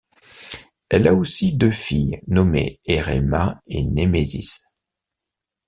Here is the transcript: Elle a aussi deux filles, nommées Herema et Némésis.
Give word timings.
Elle 0.89 1.07
a 1.07 1.13
aussi 1.13 1.53
deux 1.53 1.69
filles, 1.69 2.23
nommées 2.27 2.79
Herema 2.87 3.61
et 3.67 3.83
Némésis. 3.83 4.63